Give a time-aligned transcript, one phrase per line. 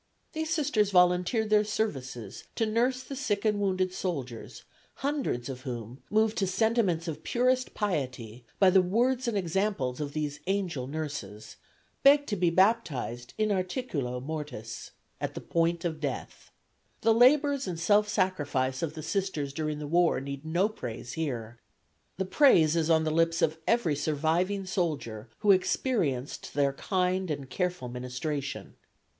[0.33, 4.63] These Sisters volunteered their services to nurse the sick and the wounded soldiers,
[4.95, 10.13] hundreds of whom, moved to sentiments of purest piety by the words and example of
[10.13, 11.57] these angel nurses,
[12.01, 16.49] begged to be baptized in articulo mortis at the point of death.
[17.01, 21.59] The labors and self sacrifice of the Sisters during the war need no praise here.
[22.17, 27.47] The praise is on the lips of every surviving soldier who experienced their kind and
[27.51, 28.73] careful ministration.